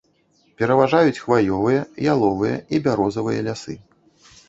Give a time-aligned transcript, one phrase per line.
[0.61, 1.85] Пераважаюць хваёвыя,
[2.17, 3.83] яловыя і бярозавыя лясы.